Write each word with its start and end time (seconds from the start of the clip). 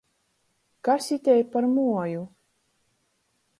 Kas 0.87 1.05
itei 1.17 1.43
par 1.51 1.65
muoju? 1.73 2.23